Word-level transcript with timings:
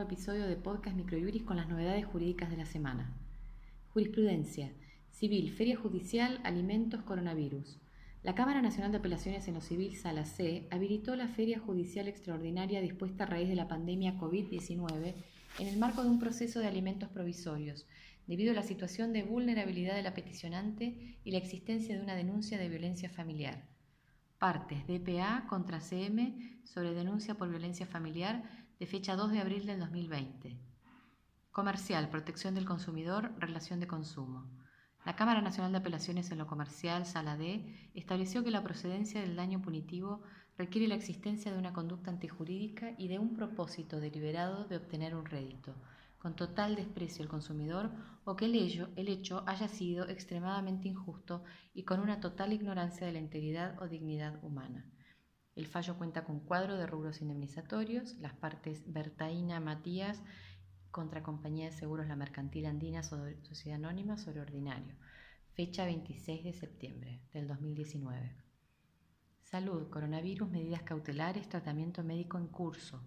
episodio 0.00 0.46
de 0.46 0.56
Podcast 0.56 0.96
Microjuris 0.96 1.42
con 1.42 1.58
las 1.58 1.68
novedades 1.68 2.06
jurídicas 2.06 2.48
de 2.48 2.56
la 2.56 2.64
semana. 2.64 3.12
Jurisprudencia. 3.92 4.72
Civil, 5.10 5.50
Feria 5.50 5.76
Judicial, 5.76 6.40
Alimentos, 6.42 7.02
Coronavirus. 7.02 7.78
La 8.22 8.34
Cámara 8.34 8.62
Nacional 8.62 8.90
de 8.90 8.98
Apelaciones 8.98 9.46
en 9.48 9.54
lo 9.54 9.60
Civil, 9.60 9.96
Sala 9.96 10.24
C, 10.24 10.66
habilitó 10.70 11.14
la 11.14 11.28
Feria 11.28 11.58
Judicial 11.58 12.08
Extraordinaria 12.08 12.80
dispuesta 12.80 13.24
a 13.24 13.26
raíz 13.26 13.50
de 13.50 13.54
la 13.54 13.68
pandemia 13.68 14.18
COVID-19 14.18 15.14
en 15.58 15.66
el 15.66 15.76
marco 15.76 16.02
de 16.02 16.08
un 16.08 16.18
proceso 16.18 16.60
de 16.60 16.68
alimentos 16.68 17.10
provisorios, 17.10 17.86
debido 18.26 18.52
a 18.52 18.54
la 18.54 18.62
situación 18.62 19.12
de 19.12 19.24
vulnerabilidad 19.24 19.94
de 19.94 20.02
la 20.02 20.14
peticionante 20.14 21.18
y 21.22 21.32
la 21.32 21.38
existencia 21.38 21.94
de 21.94 22.02
una 22.02 22.14
denuncia 22.14 22.56
de 22.56 22.70
violencia 22.70 23.10
familiar. 23.10 23.75
Partes 24.38 24.86
DPA 24.86 25.46
contra 25.48 25.80
CM 25.80 26.60
sobre 26.64 26.92
denuncia 26.92 27.36
por 27.36 27.48
violencia 27.48 27.86
familiar 27.86 28.42
de 28.78 28.86
fecha 28.86 29.16
2 29.16 29.32
de 29.32 29.40
abril 29.40 29.64
del 29.64 29.80
2020. 29.80 30.58
Comercial, 31.50 32.10
protección 32.10 32.54
del 32.54 32.66
consumidor, 32.66 33.32
relación 33.38 33.80
de 33.80 33.86
consumo. 33.86 34.46
La 35.06 35.16
Cámara 35.16 35.40
Nacional 35.40 35.72
de 35.72 35.78
Apelaciones 35.78 36.30
en 36.30 36.36
lo 36.36 36.46
Comercial, 36.46 37.06
Sala 37.06 37.38
D, 37.38 37.90
estableció 37.94 38.44
que 38.44 38.50
la 38.50 38.62
procedencia 38.62 39.22
del 39.22 39.36
daño 39.36 39.62
punitivo 39.62 40.20
requiere 40.58 40.86
la 40.86 40.96
existencia 40.96 41.50
de 41.50 41.58
una 41.58 41.72
conducta 41.72 42.10
antijurídica 42.10 42.92
y 42.98 43.08
de 43.08 43.18
un 43.18 43.36
propósito 43.36 44.00
deliberado 44.00 44.64
de 44.64 44.76
obtener 44.76 45.14
un 45.14 45.24
rédito, 45.24 45.74
con 46.26 46.34
total 46.34 46.74
desprecio 46.74 47.22
al 47.22 47.28
consumidor 47.28 47.92
o 48.24 48.34
que 48.34 48.46
el 48.46 49.08
hecho, 49.08 49.44
haya 49.46 49.68
sido 49.68 50.08
extremadamente 50.08 50.88
injusto 50.88 51.44
y 51.72 51.84
con 51.84 52.00
una 52.00 52.18
total 52.18 52.52
ignorancia 52.52 53.06
de 53.06 53.12
la 53.12 53.20
integridad 53.20 53.80
o 53.80 53.86
dignidad 53.86 54.42
humana. 54.42 54.90
El 55.54 55.68
fallo 55.68 55.96
cuenta 55.96 56.24
con 56.24 56.40
cuadro 56.40 56.76
de 56.78 56.88
rubros 56.88 57.22
indemnizatorios, 57.22 58.16
las 58.16 58.32
partes 58.32 58.92
Bertaína 58.92 59.60
Matías 59.60 60.20
contra 60.90 61.22
Compañía 61.22 61.66
de 61.66 61.76
Seguros 61.76 62.08
La 62.08 62.16
Mercantil 62.16 62.66
Andina 62.66 63.04
Sociedad 63.04 63.78
Anónima 63.78 64.16
sobre 64.16 64.40
Ordinario, 64.40 64.96
fecha 65.52 65.84
26 65.84 66.42
de 66.42 66.52
septiembre 66.54 67.20
del 67.32 67.46
2019. 67.46 68.34
Salud, 69.42 69.88
coronavirus, 69.90 70.50
medidas 70.50 70.82
cautelares, 70.82 71.48
tratamiento 71.48 72.02
médico 72.02 72.36
en 72.36 72.48
curso. 72.48 73.00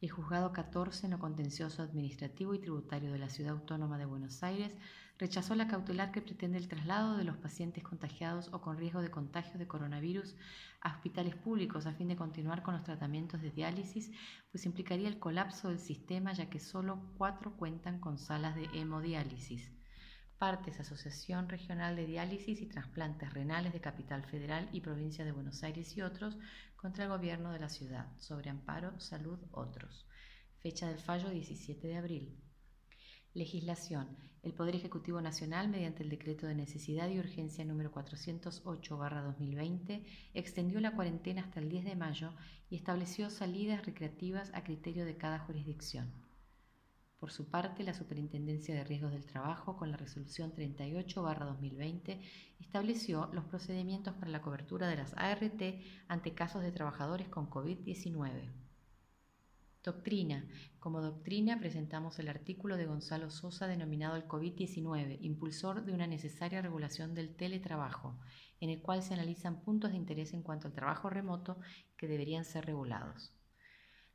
El 0.00 0.10
juzgado 0.10 0.52
14 0.52 1.08
no 1.08 1.18
contencioso 1.18 1.82
administrativo 1.82 2.54
y 2.54 2.60
tributario 2.60 3.10
de 3.10 3.18
la 3.18 3.28
Ciudad 3.28 3.54
Autónoma 3.54 3.98
de 3.98 4.04
Buenos 4.04 4.44
Aires 4.44 4.76
rechazó 5.18 5.56
la 5.56 5.66
cautelar 5.66 6.12
que 6.12 6.22
pretende 6.22 6.56
el 6.56 6.68
traslado 6.68 7.16
de 7.16 7.24
los 7.24 7.36
pacientes 7.36 7.82
contagiados 7.82 8.48
o 8.52 8.60
con 8.60 8.76
riesgo 8.76 9.02
de 9.02 9.10
contagio 9.10 9.58
de 9.58 9.66
coronavirus 9.66 10.36
a 10.82 10.92
hospitales 10.92 11.34
públicos 11.34 11.86
a 11.86 11.94
fin 11.94 12.06
de 12.06 12.14
continuar 12.14 12.62
con 12.62 12.74
los 12.74 12.84
tratamientos 12.84 13.42
de 13.42 13.50
diálisis, 13.50 14.12
pues 14.52 14.66
implicaría 14.66 15.08
el 15.08 15.18
colapso 15.18 15.68
del 15.68 15.80
sistema 15.80 16.32
ya 16.32 16.48
que 16.48 16.60
solo 16.60 17.02
cuatro 17.16 17.56
cuentan 17.56 17.98
con 17.98 18.18
salas 18.18 18.54
de 18.54 18.66
hemodiálisis. 18.74 19.77
Partes 20.38 20.78
Asociación 20.78 21.48
Regional 21.48 21.96
de 21.96 22.06
Diálisis 22.06 22.60
y 22.60 22.66
Trasplantes 22.66 23.34
Renales 23.34 23.72
de 23.72 23.80
Capital 23.80 24.24
Federal 24.24 24.68
y 24.72 24.80
Provincia 24.80 25.24
de 25.24 25.32
Buenos 25.32 25.64
Aires 25.64 25.96
y 25.96 26.02
otros 26.02 26.38
contra 26.76 27.02
el 27.04 27.10
gobierno 27.10 27.50
de 27.50 27.58
la 27.58 27.68
ciudad 27.68 28.06
sobre 28.18 28.48
amparo, 28.48 29.00
salud, 29.00 29.40
otros. 29.50 30.06
Fecha 30.60 30.86
del 30.86 31.00
fallo 31.00 31.28
17 31.28 31.88
de 31.88 31.96
abril. 31.96 32.38
Legislación. 33.34 34.16
El 34.44 34.54
Poder 34.54 34.76
Ejecutivo 34.76 35.20
Nacional, 35.20 35.68
mediante 35.68 36.04
el 36.04 36.08
Decreto 36.08 36.46
de 36.46 36.54
Necesidad 36.54 37.08
y 37.08 37.18
Urgencia 37.18 37.64
número 37.64 37.90
408-2020, 37.90 40.04
extendió 40.34 40.80
la 40.80 40.94
cuarentena 40.94 41.42
hasta 41.42 41.58
el 41.58 41.68
10 41.68 41.84
de 41.84 41.96
mayo 41.96 42.32
y 42.70 42.76
estableció 42.76 43.28
salidas 43.28 43.84
recreativas 43.84 44.52
a 44.54 44.62
criterio 44.62 45.04
de 45.04 45.16
cada 45.16 45.40
jurisdicción. 45.40 46.27
Por 47.18 47.32
su 47.32 47.50
parte, 47.50 47.82
la 47.82 47.94
Superintendencia 47.94 48.74
de 48.76 48.84
Riesgos 48.84 49.10
del 49.10 49.26
Trabajo, 49.26 49.76
con 49.76 49.90
la 49.90 49.96
resolución 49.96 50.52
38-2020, 50.54 52.20
estableció 52.60 53.28
los 53.32 53.44
procedimientos 53.44 54.14
para 54.14 54.30
la 54.30 54.40
cobertura 54.40 54.86
de 54.86 54.96
las 54.96 55.14
ART 55.16 55.62
ante 56.06 56.34
casos 56.34 56.62
de 56.62 56.70
trabajadores 56.70 57.28
con 57.28 57.50
COVID-19. 57.50 58.52
Doctrina. 59.82 60.48
Como 60.78 61.00
doctrina 61.00 61.58
presentamos 61.58 62.20
el 62.20 62.28
artículo 62.28 62.76
de 62.76 62.86
Gonzalo 62.86 63.30
Sosa 63.30 63.66
denominado 63.66 64.14
el 64.14 64.28
COVID-19, 64.28 65.18
impulsor 65.20 65.84
de 65.84 65.92
una 65.92 66.06
necesaria 66.06 66.62
regulación 66.62 67.14
del 67.14 67.34
teletrabajo, 67.34 68.16
en 68.60 68.70
el 68.70 68.80
cual 68.80 69.02
se 69.02 69.14
analizan 69.14 69.62
puntos 69.62 69.90
de 69.90 69.96
interés 69.96 70.34
en 70.34 70.42
cuanto 70.42 70.68
al 70.68 70.74
trabajo 70.74 71.10
remoto 71.10 71.58
que 71.96 72.06
deberían 72.06 72.44
ser 72.44 72.66
regulados. 72.66 73.32